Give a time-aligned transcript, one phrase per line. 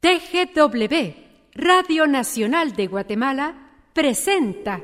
[0.00, 1.12] TGW,
[1.52, 3.52] Radio Nacional de Guatemala,
[3.92, 4.80] presenta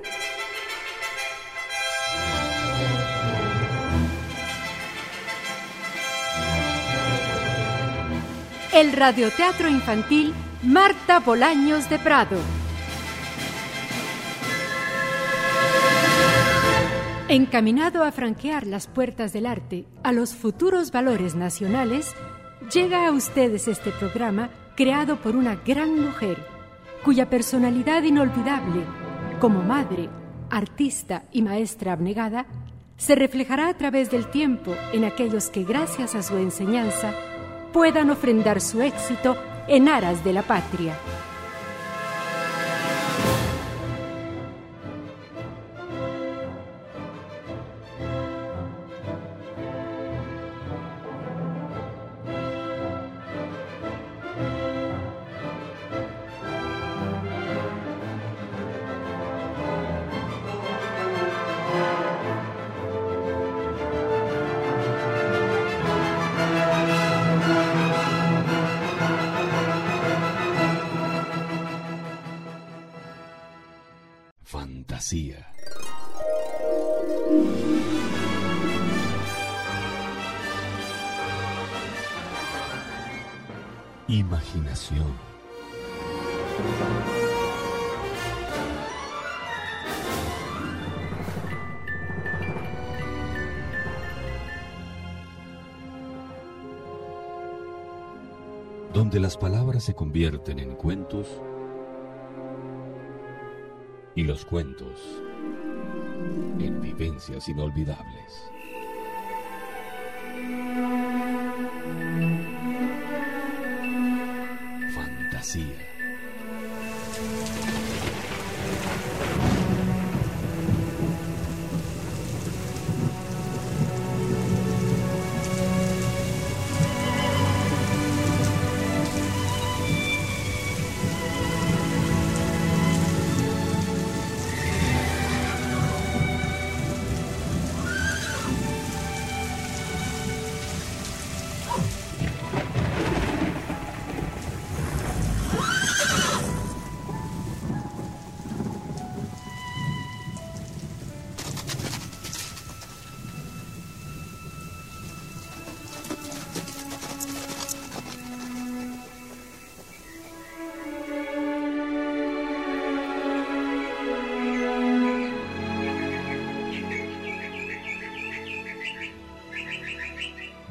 [8.74, 12.36] el radioteatro infantil Marta Bolaños de Prado.
[17.28, 22.14] Encaminado a franquear las puertas del arte a los futuros valores nacionales,
[22.70, 26.38] llega a ustedes este programa creado por una gran mujer,
[27.04, 28.84] cuya personalidad inolvidable,
[29.40, 30.08] como madre,
[30.50, 32.46] artista y maestra abnegada,
[32.96, 37.12] se reflejará a través del tiempo en aquellos que gracias a su enseñanza
[37.72, 40.94] puedan ofrendar su éxito en aras de la patria.
[84.28, 85.06] Imaginación.
[98.92, 101.28] Donde las palabras se convierten en cuentos
[104.16, 105.22] y los cuentos
[106.58, 108.50] en vivencias inolvidables.
[115.56, 115.85] Garcia.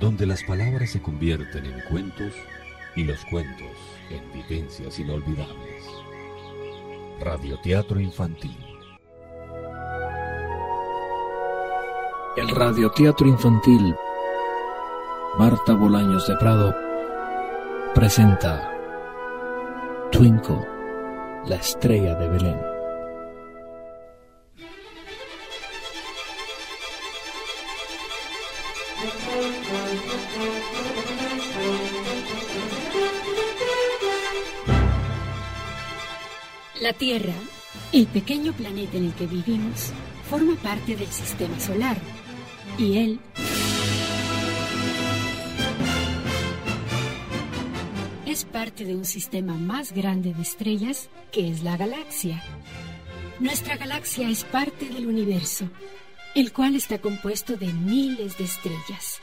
[0.06, 2.32] Donde las palabras se convierten en cuentos
[2.96, 3.72] y los cuentos
[4.12, 5.84] en vivencias inolvidables.
[7.20, 8.56] Radioteatro Infantil.
[12.38, 13.96] El Radioteatro Infantil
[15.40, 16.76] Marta Bolaños de Prado
[17.96, 18.72] presenta
[20.12, 20.68] Twinkle,
[21.48, 22.75] la estrella de Belén.
[36.98, 37.34] Tierra,
[37.92, 39.92] el pequeño planeta en el que vivimos,
[40.30, 41.98] forma parte del sistema solar
[42.78, 43.20] y él
[48.26, 52.42] es parte de un sistema más grande de estrellas que es la galaxia.
[53.42, 55.70] Nuestra galaxia es parte del universo,
[56.34, 59.20] el cual está compuesto de miles de estrellas.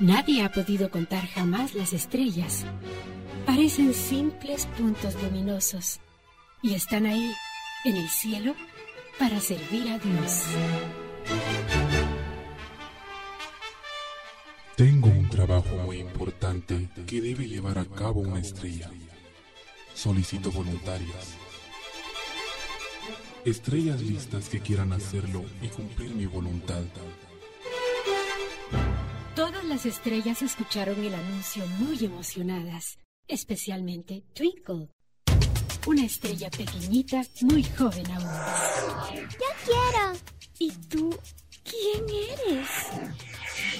[0.00, 2.64] Nadie ha podido contar jamás las estrellas.
[3.44, 6.00] Parecen simples puntos luminosos
[6.66, 7.32] y están ahí,
[7.84, 8.56] en el cielo,
[9.20, 10.42] para servir a Dios.
[14.74, 18.90] Tengo un trabajo muy importante que debe llevar a cabo una estrella.
[19.94, 21.36] Solicito voluntarias.
[23.44, 26.82] Estrellas listas que quieran hacerlo y cumplir mi voluntad.
[29.36, 32.98] Todas las estrellas escucharon el anuncio muy emocionadas,
[33.28, 34.88] especialmente Twinkle,
[35.86, 38.28] una estrella pequeñita, muy joven aún.
[39.14, 40.18] ¡Yo quiero!
[40.58, 41.16] ¿Y tú
[41.62, 42.68] quién eres?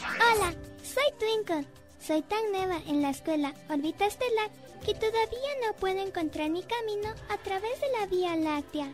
[0.04, 1.66] Hola, soy Twinkle.
[1.98, 4.50] Soy tan nueva en la escuela órbita estelar
[4.84, 8.92] que todavía no puedo encontrar mi camino a través de la Vía Láctea.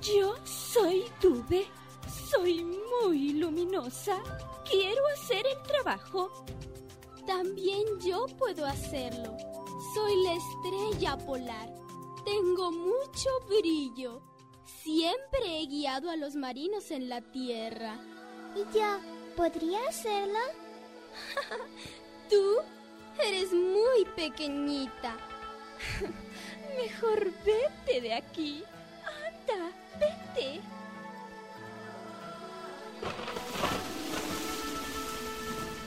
[0.00, 1.66] Yo soy Tube.
[2.30, 4.18] Soy muy luminosa.
[4.70, 6.30] Quiero hacer el trabajo.
[7.26, 9.36] También yo puedo hacerlo.
[9.94, 11.81] Soy la estrella polar.
[12.24, 14.22] Tengo mucho brillo.
[14.64, 17.98] Siempre he guiado a los marinos en la tierra.
[18.54, 18.98] ¿Y yo?
[19.36, 20.38] ¿Podría hacerlo?
[22.30, 22.56] Tú
[23.26, 25.16] eres muy pequeñita.
[26.76, 28.64] Mejor vete de aquí.
[29.04, 30.60] Anda, vete.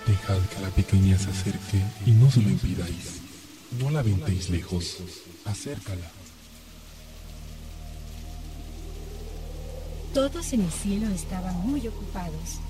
[0.06, 3.22] Dejad que la pequeña se acerque y no se lo impidáis.
[3.80, 4.98] No la aventéis lejos.
[5.46, 6.12] Acércala.
[10.16, 12.62] Todos en el cielo estaban muy ocupados.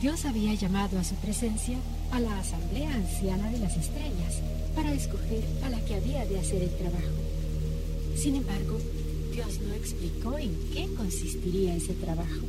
[0.00, 1.76] Dios había llamado a su presencia
[2.10, 4.40] a la asamblea anciana de las estrellas
[4.74, 7.12] para escoger a la que había de hacer el trabajo.
[8.16, 8.78] Sin embargo,
[9.30, 12.46] Dios no explicó en qué consistiría ese trabajo.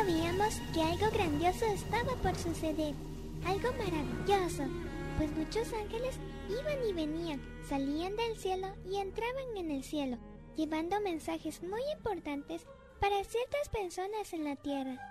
[0.00, 2.94] Sabíamos que algo grandioso estaba por suceder,
[3.44, 4.64] algo maravilloso,
[5.18, 6.16] pues muchos ángeles
[6.48, 10.16] iban y venían, salían del cielo y entraban en el cielo,
[10.56, 12.64] llevando mensajes muy importantes
[12.98, 15.09] para ciertas personas en la tierra.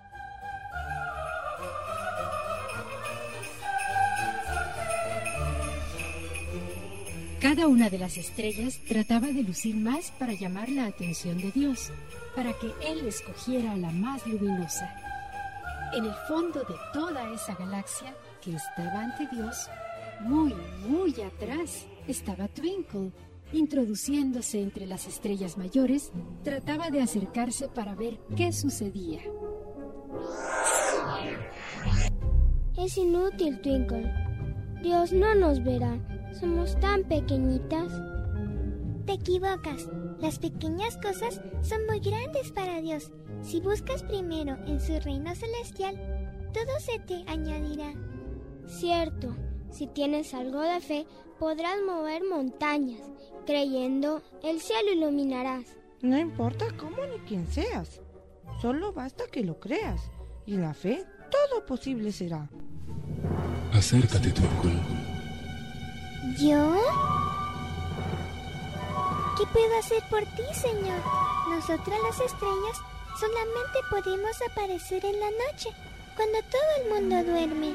[7.50, 11.92] Cada una de las estrellas trataba de lucir más para llamar la atención de Dios,
[12.36, 14.94] para que Él escogiera la más luminosa.
[15.96, 19.68] En el fondo de toda esa galaxia que estaba ante Dios,
[20.20, 20.54] muy,
[20.88, 23.12] muy atrás, estaba Twinkle.
[23.52, 26.12] Introduciéndose entre las estrellas mayores,
[26.44, 29.22] trataba de acercarse para ver qué sucedía.
[32.78, 34.14] Es inútil, Twinkle.
[34.84, 36.19] Dios no nos verá.
[36.34, 37.92] Somos tan pequeñitas.
[39.06, 39.90] Te equivocas.
[40.20, 43.12] Las pequeñas cosas son muy grandes para Dios.
[43.42, 45.96] Si buscas primero en su reino celestial,
[46.54, 47.94] todo se te añadirá.
[48.68, 49.36] Cierto,
[49.72, 51.08] si tienes algo de fe,
[51.40, 53.02] podrás mover montañas.
[53.46, 55.66] Creyendo, el cielo iluminarás.
[56.02, 58.02] No importa cómo ni quién seas,
[58.62, 60.12] solo basta que lo creas
[60.46, 62.50] y la fe todo posible será.
[63.74, 64.99] Acércate, Twinkle.
[66.38, 66.76] ¿Yo?
[69.38, 71.02] ¿Qué puedo hacer por ti, Señor?
[71.50, 72.78] Nosotras las estrellas
[73.20, 75.70] solamente podemos aparecer en la noche,
[76.16, 77.74] cuando todo el mundo duerme.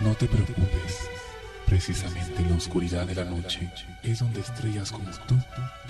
[0.00, 1.08] No te preocupes.
[1.66, 3.68] Precisamente en la oscuridad de la noche
[4.02, 5.36] es donde estrellas como tú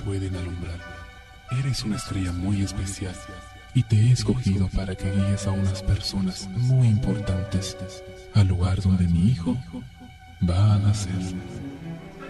[0.05, 0.79] pueden alumbrar.
[1.58, 3.14] Eres una estrella muy especial
[3.75, 7.76] y te he escogido para que guíes a unas personas muy importantes
[8.35, 9.56] al lugar donde mi hijo
[10.42, 11.12] va a nacer.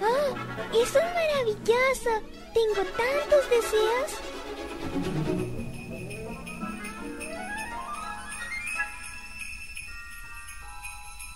[0.01, 0.37] ¡Oh!
[0.73, 2.11] ¡Eso es maravilloso!
[2.53, 4.35] Tengo tantos deseos.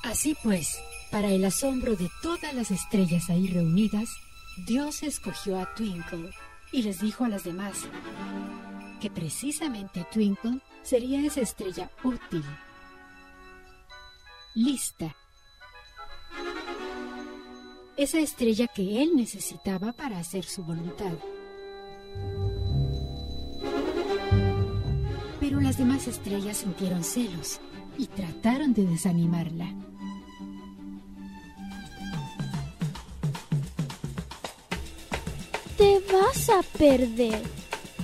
[0.05, 0.79] Así pues,
[1.11, 4.09] para el asombro de todas las estrellas ahí reunidas,
[4.67, 6.31] Dios escogió a Twinkle
[6.73, 7.87] y les dijo a las demás
[9.01, 12.45] que precisamente Twinkle sería esa estrella útil,
[14.55, 15.15] lista,
[17.99, 21.13] esa estrella que él necesitaba para hacer su voluntad.
[25.41, 27.61] Pero las demás estrellas sintieron celos
[27.99, 29.75] y trataron de desanimarla.
[35.77, 37.43] Te vas a perder.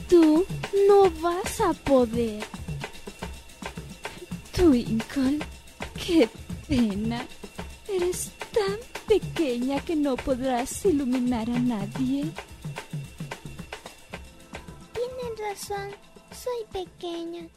[0.08, 0.44] Tú
[0.88, 2.42] no vas a poder.
[4.52, 5.38] Twinkle,
[6.04, 6.28] qué
[6.66, 7.24] pena.
[7.88, 12.24] Eres tan pequeña que no podrás iluminar a nadie.
[14.92, 15.90] Tienen razón.
[16.32, 17.48] Soy pequeña.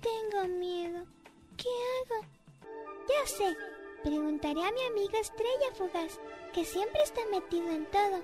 [0.00, 1.04] Tengo miedo.
[1.56, 2.26] ¿Qué hago?
[3.08, 3.56] Ya sé.
[4.02, 6.20] Preguntaré a mi amiga Estrella Fugaz,
[6.52, 8.22] que siempre está metido en todo.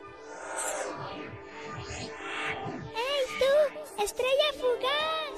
[2.94, 4.02] ¡Hey tú!
[4.02, 5.36] ¡Estrella Fugaz!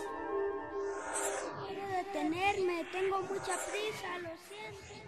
[1.69, 2.85] Quiero detenerme.
[2.93, 5.06] Tengo mucha prisa, lo siento.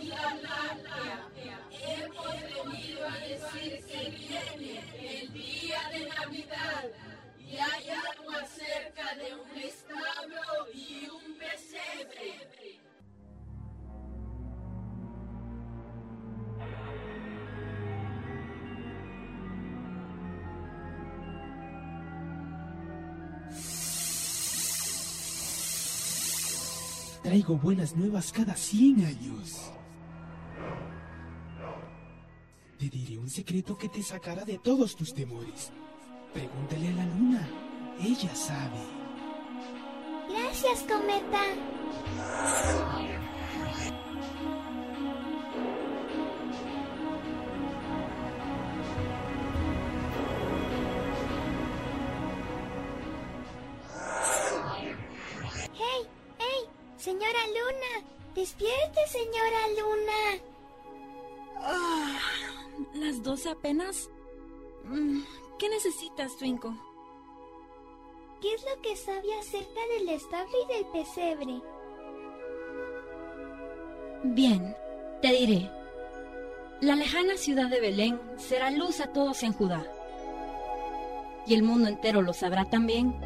[0.00, 0.74] vida.
[1.86, 6.84] Hemos venido a decir que viene el día de Navidad
[7.38, 12.54] y hay algo acerca de un establo y un pesebre.
[27.22, 29.72] Traigo buenas nuevas cada 100 años.
[32.84, 35.72] Te diré un secreto que te sacará de todos tus temores.
[36.34, 37.48] Pregúntale a la luna.
[37.98, 38.76] Ella sabe.
[40.28, 41.44] Gracias, cometa.
[55.72, 56.06] ¡Hey!
[56.38, 56.68] ¡Hey!
[56.98, 58.06] Señora Luna.
[58.34, 60.42] Despierte, señora Luna.
[61.66, 62.33] Ah,
[62.94, 64.08] ¿Las doce apenas?
[64.84, 65.20] Mm,
[65.58, 66.70] ¿Qué necesitas, Twinkle?
[68.40, 71.60] ¿Qué es lo que sabe acerca del establo y del pesebre?
[74.22, 74.76] Bien,
[75.20, 75.70] te diré.
[76.80, 79.84] La lejana ciudad de Belén será luz a todos en Judá.
[81.46, 83.18] Y el mundo entero lo sabrá también,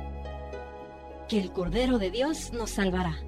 [1.28, 3.20] que el Cordero de Dios nos salvará.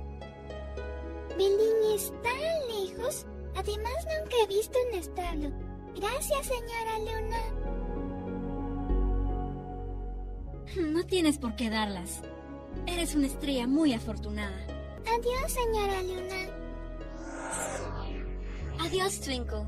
[1.37, 3.27] Belén es tan lejos.
[3.57, 5.70] Además, nunca he visto un establo.
[5.97, 7.43] Gracias, señora Luna.
[10.93, 12.23] No tienes por qué darlas.
[12.87, 14.67] Eres una estrella muy afortunada.
[15.07, 16.61] Adiós, señora Luna.
[18.81, 19.67] Adiós, Twinkle.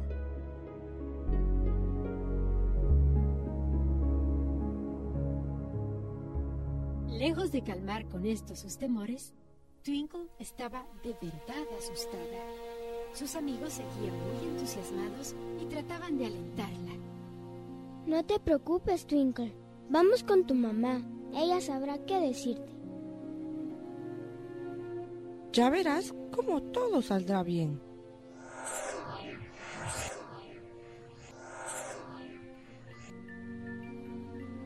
[7.09, 9.35] Lejos de calmar con esto sus temores,
[9.83, 12.72] Twinkle estaba de verdad asustada.
[13.14, 16.92] Sus amigos seguían muy entusiasmados y trataban de alentarla.
[18.07, 19.54] No te preocupes, Twinkle.
[19.90, 21.02] Vamos con tu mamá.
[21.35, 22.73] Ella sabrá qué decirte.
[25.52, 27.81] Ya verás cómo todo saldrá bien.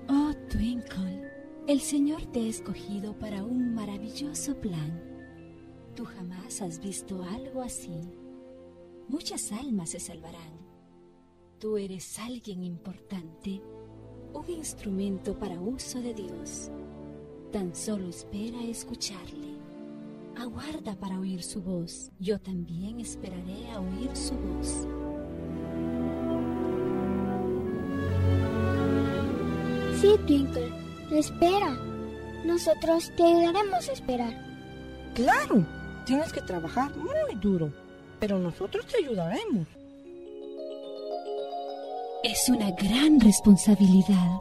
[0.08, 1.30] Oh, Twinkle,
[1.66, 5.02] el Señor te ha escogido para un maravilloso plan.
[5.96, 8.00] Tú jamás has visto algo así.
[9.08, 10.58] Muchas almas se salvarán.
[11.60, 13.62] Tú eres alguien importante,
[14.34, 16.70] un instrumento para uso de Dios.
[17.52, 19.56] Tan solo espera escucharle.
[20.36, 22.10] Aguarda para oír su voz.
[22.18, 24.86] Yo también esperaré a oír su voz.
[30.00, 30.70] Sí, Twinkle.
[31.12, 31.78] Espera.
[32.44, 34.34] Nosotros te ayudaremos a esperar.
[35.14, 35.64] Claro,
[36.04, 37.72] tienes que trabajar muy duro,
[38.18, 39.66] pero nosotros te ayudaremos.
[42.22, 44.38] Es una gran responsabilidad.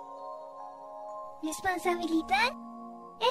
[1.43, 2.51] ¿Responsabilidad?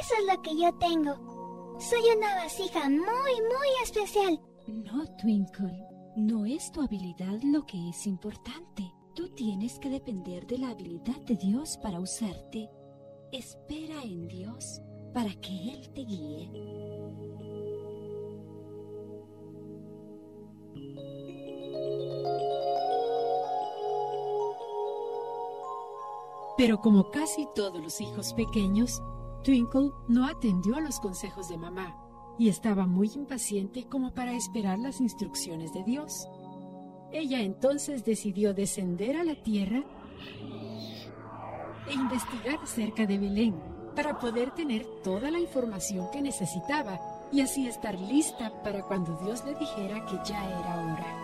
[0.01, 1.77] Eso es lo que yo tengo.
[1.81, 4.41] Soy una vasija muy, muy especial.
[4.69, 5.77] No, Twinkle.
[6.17, 8.93] No es tu habilidad lo que es importante.
[9.15, 12.71] Tú tienes que depender de la habilidad de Dios para usarte.
[13.33, 14.81] Espera en Dios
[15.13, 16.51] para que Él te guíe.
[26.65, 29.03] Pero como casi todos los hijos pequeños,
[29.43, 31.95] Twinkle no atendió a los consejos de mamá
[32.39, 36.27] y estaba muy impaciente como para esperar las instrucciones de Dios.
[37.13, 39.85] Ella entonces decidió descender a la tierra
[41.87, 43.61] e investigar cerca de Belén
[43.95, 46.99] para poder tener toda la información que necesitaba
[47.31, 51.24] y así estar lista para cuando Dios le dijera que ya era hora.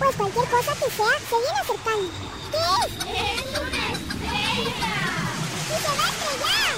[0.00, 2.08] Pues cualquier cosa que sea, se viene acercando.
[2.50, 2.58] ¿Qué?
[3.36, 4.94] ¡Es una estrella!
[5.68, 6.74] ¡Y se va a estrellar!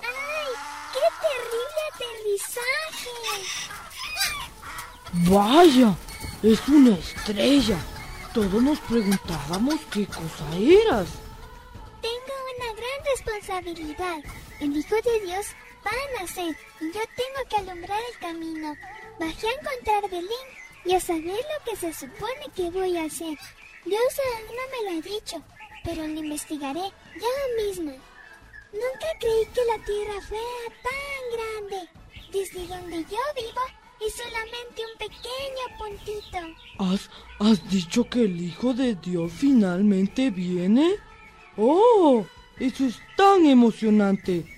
[0.00, 0.50] ¡Ay!
[0.94, 3.16] ¡Qué terrible aterrizaje!
[5.12, 5.90] Vaya,
[6.42, 7.78] es una estrella.
[8.32, 11.08] Todos nos preguntábamos qué cosa eras.
[12.00, 14.18] Tengo una gran responsabilidad.
[14.64, 15.48] El Hijo de Dios
[15.84, 18.74] va a nacer y yo tengo que alumbrar el camino.
[19.20, 20.48] Bajé a encontrar Belén
[20.86, 23.36] y a saber lo que se supone que voy a hacer.
[23.84, 25.42] Dios aún no me lo ha dicho,
[25.84, 27.90] pero lo investigaré ya mismo.
[28.72, 31.90] Nunca creí que la tierra fuera tan grande.
[32.32, 33.60] Desde donde yo vivo
[34.00, 36.38] es solamente un pequeño puntito.
[36.78, 40.96] ¿Has, ¿Has dicho que el Hijo de Dios finalmente viene?
[41.58, 42.24] ¡Oh!
[42.58, 44.53] Eso es tan emocionante.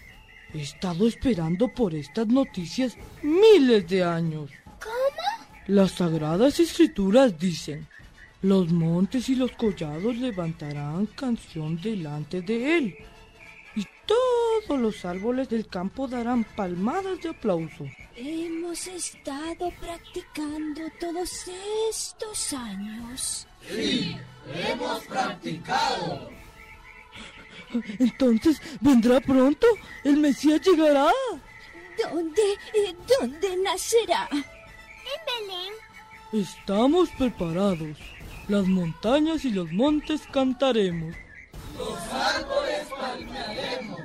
[0.54, 4.50] He estado esperando por estas noticias miles de años.
[4.80, 5.46] ¿Cómo?
[5.66, 7.86] Las sagradas escrituras dicen,
[8.42, 12.94] los montes y los collados levantarán canción delante de él,
[13.74, 17.86] y todos los árboles del campo darán palmadas de aplauso.
[18.14, 21.30] Hemos estado practicando todos
[21.90, 23.46] estos años.
[23.68, 24.16] Sí,
[24.54, 26.30] hemos practicado.
[27.99, 29.66] Entonces, ¿vendrá pronto?
[30.04, 31.11] ¿El Mesías llegará?
[32.02, 32.42] ¿Dónde,
[33.18, 34.28] dónde nacerá?
[34.32, 35.73] En Belén.
[36.32, 37.96] Estamos preparados.
[38.49, 41.14] Las montañas y los montes cantaremos.
[41.78, 44.00] Los árboles palmearemos.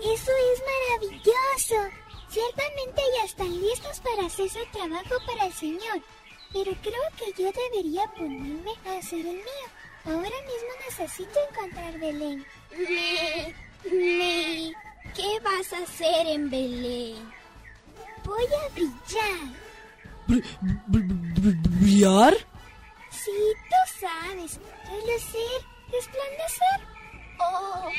[0.00, 0.62] Eso es
[1.00, 1.90] maravilloso.
[2.28, 6.02] Ciertamente ya están listos para hacer su trabajo para el Señor.
[6.52, 9.66] Pero creo que yo debería ponerme a hacer el mío.
[10.04, 12.44] Ahora mismo necesito encontrar Belén.
[12.76, 13.54] Me,
[13.92, 14.72] me,
[15.14, 17.32] ¿qué vas a hacer en Belén?
[18.24, 19.64] Voy a brillar.
[21.80, 22.36] ¿Brillar?
[23.10, 23.30] Sí,
[23.70, 24.58] tú sabes.
[24.90, 25.60] Relucir,
[25.92, 26.80] resplandecer.
[27.38, 27.90] Oh,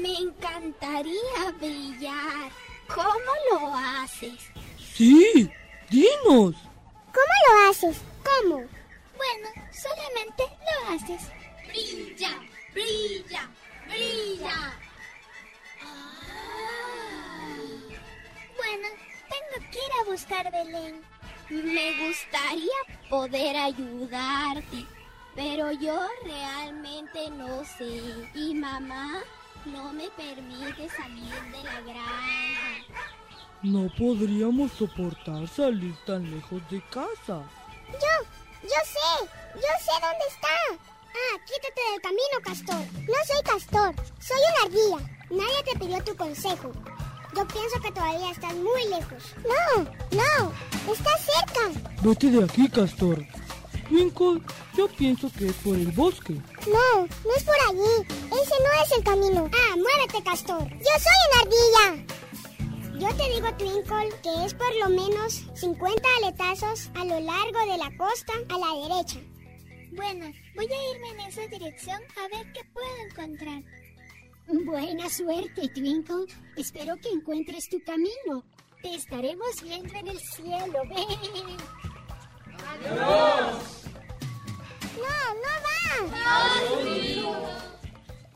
[0.00, 2.50] me encantaría brillar.
[2.88, 4.38] ¿Cómo lo haces?
[4.94, 5.50] Sí,
[5.90, 6.54] dinos.
[7.12, 7.96] ¿Cómo lo haces?
[8.24, 8.56] ¿Cómo?
[8.56, 11.22] Bueno, solamente lo haces.
[11.68, 12.38] Brilla,
[12.72, 13.50] brilla,
[13.92, 14.74] brilla.
[18.56, 18.88] Bueno,
[19.28, 21.02] tengo que ir a buscar Belén.
[21.48, 24.86] Me gustaría poder ayudarte,
[25.34, 28.00] pero yo realmente no sé.
[28.34, 29.22] ¿Y mamá?
[29.66, 32.82] no me permite salir de la granja.
[33.62, 37.42] No podríamos soportar salir tan lejos de casa.
[37.92, 38.24] Yo,
[38.62, 40.91] yo sé, yo sé dónde está.
[41.14, 42.84] Ah, quítate del camino, Castor.
[43.06, 45.10] No soy Castor, soy una ardilla.
[45.30, 46.72] Nadie te pidió tu consejo.
[47.34, 49.22] Yo pienso que todavía estás muy lejos.
[49.42, 50.52] No, no,
[50.92, 51.80] estás cerca.
[52.02, 53.24] Vete de aquí, Castor.
[53.88, 54.40] Twinkle,
[54.74, 56.34] yo pienso que es por el bosque.
[56.66, 58.06] No, no es por allí.
[58.26, 59.50] Ese no es el camino.
[59.52, 60.66] Ah, muévete, Castor.
[60.68, 62.06] Yo soy una ardilla.
[62.98, 67.76] Yo te digo, Twinkle, que es por lo menos 50 aletazos a lo largo de
[67.78, 69.18] la costa a la derecha.
[69.94, 73.62] Bueno, voy a irme en esa dirección a ver qué puedo encontrar.
[74.48, 76.24] Buena suerte, Twinkle.
[76.56, 78.42] Espero que encuentres tu camino.
[78.82, 80.80] Te estaremos viendo en el cielo.
[80.88, 80.96] Ven.
[82.68, 83.82] ¡Adiós!
[84.96, 85.82] No, no va.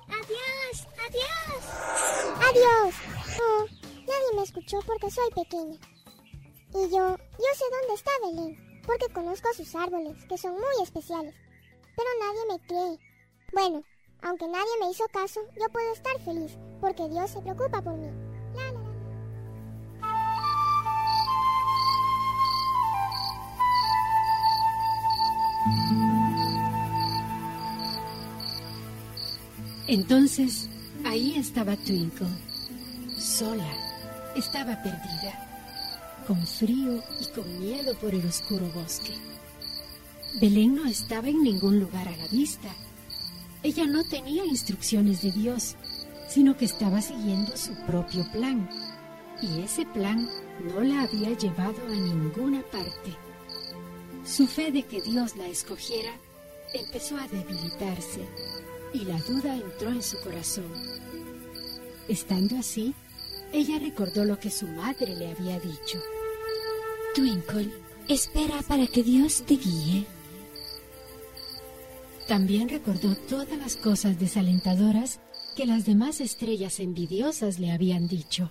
[0.09, 1.63] Adiós, adiós.
[2.51, 2.95] Adiós.
[3.41, 3.67] Oh,
[4.01, 5.79] nadie me escuchó porque soy pequeña.
[6.75, 11.35] Y yo, yo sé dónde está Belén, porque conozco sus árboles, que son muy especiales.
[11.97, 12.99] Pero nadie me cree.
[13.53, 13.83] Bueno,
[14.23, 18.11] aunque nadie me hizo caso, yo puedo estar feliz, porque Dios se preocupa por mí.
[18.55, 18.97] La, la, la.
[29.89, 30.69] Entonces,
[31.05, 32.27] ahí estaba Twinkle,
[33.19, 33.73] sola,
[34.35, 39.15] estaba perdida, con frío y con miedo por el oscuro bosque.
[40.41, 42.69] Belén no estaba en ningún lugar a la vista.
[43.63, 45.77] Ella no tenía instrucciones de Dios,
[46.29, 48.69] sino que estaba siguiendo su propio plan.
[49.41, 50.29] Y ese plan
[50.63, 53.17] no la había llevado a ninguna parte.
[54.27, 56.13] Su fe de que Dios la escogiera
[56.75, 58.21] empezó a debilitarse
[58.93, 60.71] y la duda entró en su corazón.
[62.09, 62.95] Estando así,
[63.55, 65.99] ella recordó lo que su madre le había dicho.
[67.15, 67.71] Twinkle,
[68.07, 70.07] espera para que Dios te guíe.
[72.29, 75.21] También recordó todas las cosas desalentadoras
[75.57, 78.51] que las demás estrellas envidiosas le habían dicho.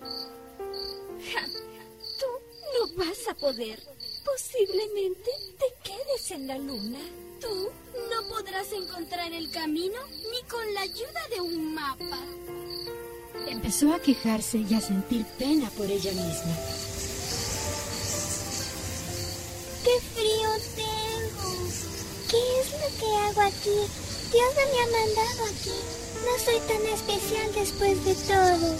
[2.20, 2.26] Tú
[2.72, 3.80] no vas a poder.
[4.24, 7.00] Posiblemente te quedes en la luna.
[7.40, 7.68] Tú
[8.10, 9.98] no podrás encontrar el camino
[10.30, 12.20] ni con la ayuda de un mapa.
[13.48, 16.56] Empezó a quejarse y a sentir pena por ella misma.
[23.04, 23.78] Que hago aquí?
[24.32, 25.76] Dios no me ha mandado aquí.
[26.24, 28.76] No soy tan especial después de todo.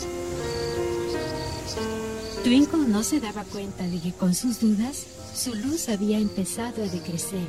[2.42, 6.88] Twinkle no se daba cuenta de que con sus dudas su luz había empezado a
[6.88, 7.46] decrecer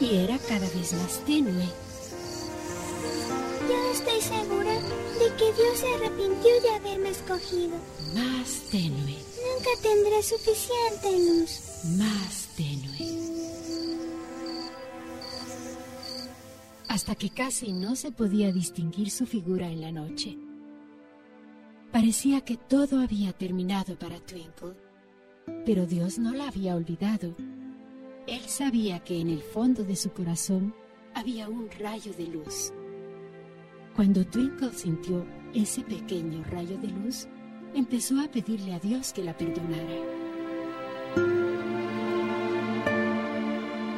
[0.00, 1.68] y era cada vez más tenue.
[3.68, 7.76] Yo estoy segura de que Dios se arrepintió de haberme escogido.
[8.14, 9.16] Más tenue.
[9.46, 11.60] Nunca tendré suficiente luz.
[11.98, 12.45] Más
[16.96, 20.38] Hasta que casi no se podía distinguir su figura en la noche.
[21.92, 24.74] Parecía que todo había terminado para Twinkle
[25.66, 27.36] Pero Dios no la había olvidado.
[28.26, 30.74] Él sabía que en el fondo de su corazón
[31.12, 32.72] había un rayo de luz.
[33.94, 37.28] Cuando Twinkle sintió ese pequeño rayo de luz,
[37.74, 40.00] empezó a pedirle a Dios que la perdonara.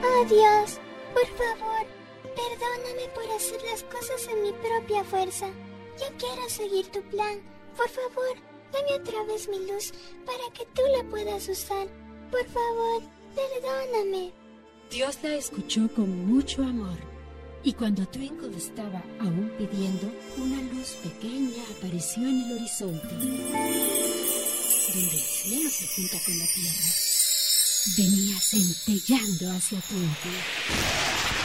[0.03, 0.81] Oh Dios,
[1.15, 1.78] por favor,
[2.39, 5.49] perdóname por hacer las cosas en mi propia fuerza.
[5.99, 7.41] Yo quiero seguir tu plan.
[7.77, 8.35] Por favor,
[8.73, 9.93] dame otra vez mi luz
[10.25, 11.89] para que tú la puedas usar.
[12.31, 13.03] Por favor,
[13.35, 14.33] perdóname.
[14.91, 16.99] Dios la escuchó con mucho amor
[17.65, 23.15] y cuando Twinkle estaba aún pidiendo, una luz pequeña apareció en el horizonte,
[24.95, 26.87] donde el cielo se junta con la tierra.
[27.97, 31.38] Venía centellando hacia Twinkle.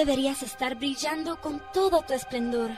[0.00, 2.70] Deberías estar brillando con todo tu esplendor.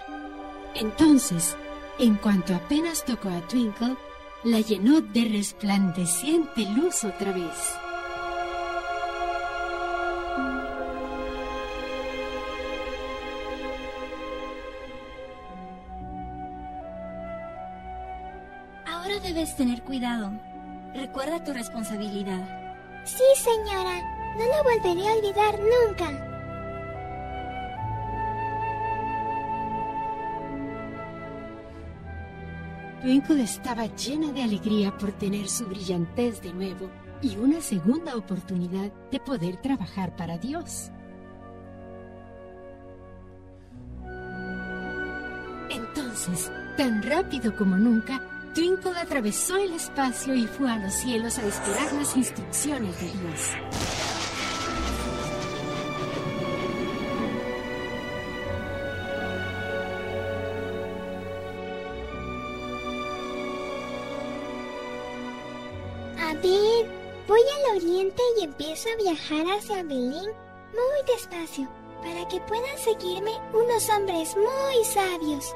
[0.74, 1.56] Entonces,
[2.00, 3.94] en cuanto apenas tocó a Twinkle,
[4.42, 7.76] la llenó de resplandeciente luz otra vez.
[18.84, 20.32] Ahora debes tener cuidado.
[20.92, 23.04] Recuerda tu responsabilidad.
[23.04, 24.02] Sí, señora.
[24.36, 26.31] No lo volveré a olvidar nunca.
[33.02, 36.88] Twinkle estaba llena de alegría por tener su brillantez de nuevo
[37.20, 40.92] y una segunda oportunidad de poder trabajar para Dios.
[45.68, 48.22] Entonces, tan rápido como nunca,
[48.54, 53.91] Twinkle atravesó el espacio y fue a los cielos a esperar las instrucciones de Dios.
[66.40, 70.32] Voy al oriente y empiezo a viajar hacia Belén
[70.72, 71.68] muy despacio
[72.02, 75.54] para que puedan seguirme unos hombres muy sabios.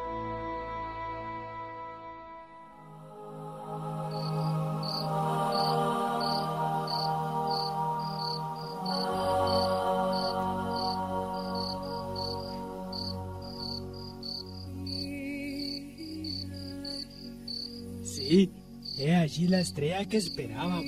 [19.56, 20.84] La estrella que esperábamos.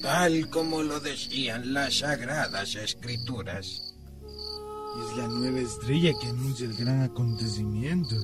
[0.00, 3.94] Tal como lo decían las sagradas escrituras.
[5.00, 8.16] Es la nueva estrella que anuncia el gran acontecimiento.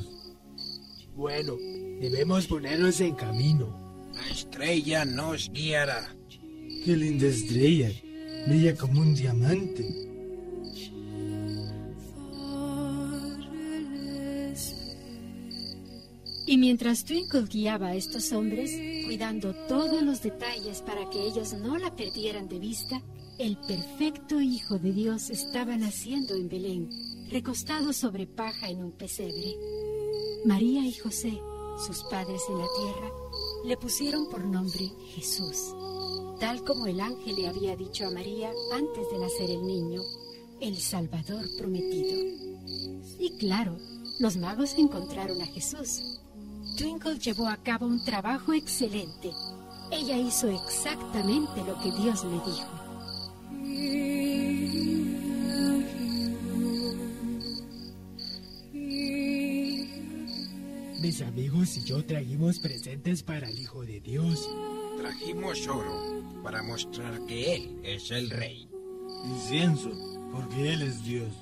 [1.14, 1.56] Bueno,
[2.00, 4.08] debemos ponernos en camino.
[4.14, 6.16] La estrella nos guiará.
[6.82, 7.90] Qué linda estrella.
[8.46, 10.06] Brilla como un diamante.
[16.46, 18.70] Y mientras Twinkle guiaba a estos hombres,
[19.04, 23.02] cuidando todos los detalles para que ellos no la perdieran de vista,
[23.38, 26.88] el perfecto Hijo de Dios estaba naciendo en Belén,
[27.30, 29.56] recostado sobre paja en un pesebre.
[30.44, 31.37] María y José,
[31.85, 33.11] sus padres en la tierra,
[33.64, 35.74] le pusieron por nombre Jesús,
[36.38, 40.00] tal como el ángel le había dicho a María antes de nacer el niño,
[40.61, 42.16] el Salvador prometido.
[43.18, 43.76] Y claro,
[44.20, 46.15] los magos encontraron a Jesús.
[46.76, 49.32] Twinkle llevó a cabo un trabajo excelente.
[49.90, 52.86] Ella hizo exactamente lo que Dios le dijo.
[61.00, 64.50] Mis amigos y yo trajimos presentes para el Hijo de Dios.
[64.98, 68.68] Trajimos oro para mostrar que Él es el Rey.
[69.24, 69.90] Incienso,
[70.30, 71.32] porque Él es Dios.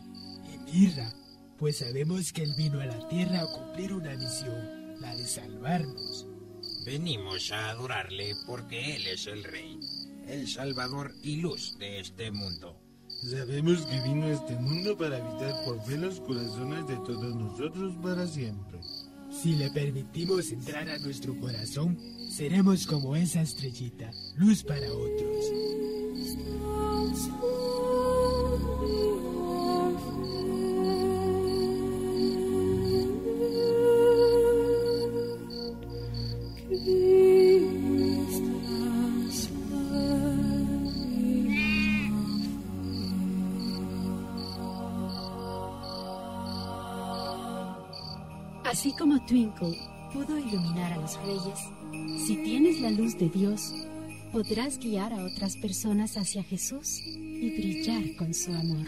[0.52, 1.12] Y mirra,
[1.58, 6.26] pues sabemos que Él vino a la tierra a cumplir una misión, la de salvarnos.
[6.86, 9.78] Venimos a adorarle porque Él es el Rey,
[10.26, 12.80] el Salvador y luz de este mundo.
[13.08, 17.94] Sabemos que vino a este mundo para habitar por fe los corazones de todos nosotros
[18.02, 18.80] para siempre.
[19.30, 21.98] Si le permitimos entrar a nuestro corazón,
[22.30, 25.93] seremos como esa estrellita, luz para otros.
[49.26, 49.74] Twinkle
[50.12, 51.58] pudo iluminar a los reyes,
[52.26, 53.72] si tienes la luz de Dios,
[54.32, 58.86] podrás guiar a otras personas hacia Jesús y brillar con su amor.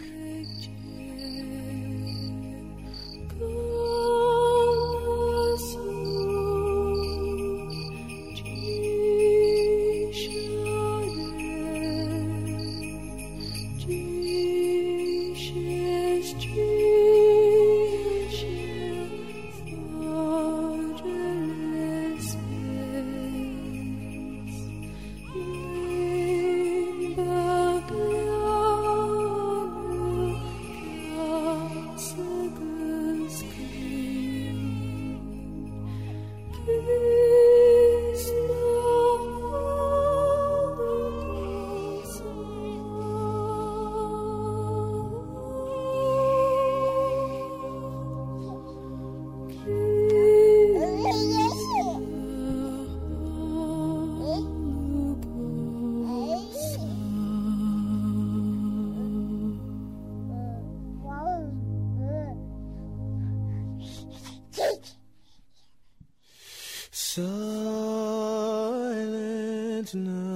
[69.87, 70.26] Mecnun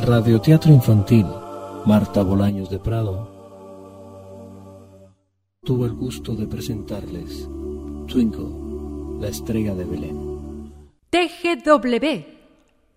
[0.00, 1.26] El radioteatro infantil
[1.84, 3.28] Marta Bolaños de Prado
[5.62, 7.46] tuvo el gusto de presentarles
[8.08, 10.72] Twinkle, la estrella de Belén.
[11.10, 12.24] TGW,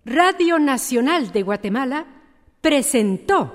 [0.06, 2.06] Radio Nacional de Guatemala,
[2.62, 3.52] presentó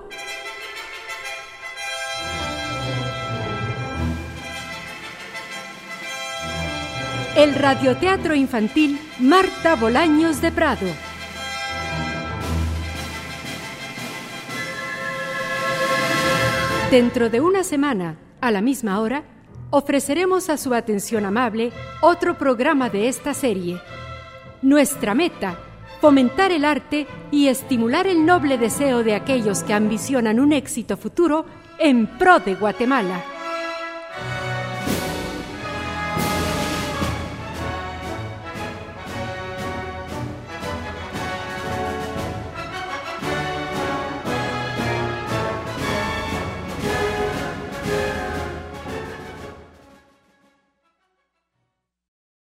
[7.36, 11.09] el radioteatro infantil Marta Bolaños de Prado.
[16.92, 19.24] Dentro de una semana, a la misma hora,
[19.70, 21.72] ofreceremos a su atención amable
[22.02, 23.80] otro programa de esta serie.
[24.64, 25.56] Nuestra meta,
[26.02, 31.46] fomentar el arte y estimular el noble deseo de aquellos que ambicionan un éxito futuro
[31.78, 33.24] en pro de Guatemala.